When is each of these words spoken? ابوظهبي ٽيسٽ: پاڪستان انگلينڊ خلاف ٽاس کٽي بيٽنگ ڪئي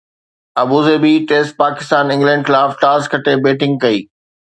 ابوظهبي 0.61 1.11
ٽيسٽ: 1.31 1.55
پاڪستان 1.63 2.11
انگلينڊ 2.17 2.43
خلاف 2.47 2.71
ٽاس 2.83 3.01
کٽي 3.13 3.41
بيٽنگ 3.45 3.77
ڪئي 3.85 4.07